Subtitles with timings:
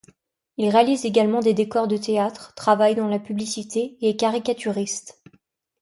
[0.57, 5.21] Il réalise également des décors de théâtre, travaille dans la publicité et est caricaturiste.